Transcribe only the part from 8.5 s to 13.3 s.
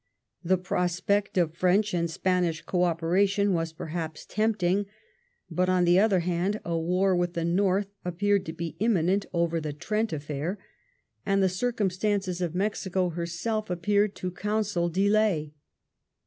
be imminent over the Trent affair, and the circumstances of Mexico